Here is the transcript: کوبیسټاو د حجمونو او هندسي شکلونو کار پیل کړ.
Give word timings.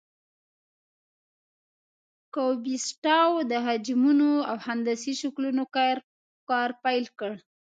کوبیسټاو 2.33 3.31
د 3.51 3.53
حجمونو 3.65 4.31
او 4.49 4.55
هندسي 4.67 5.13
شکلونو 5.21 5.63
کار 6.49 6.69
پیل 6.83 7.05
کړ. 7.19 7.31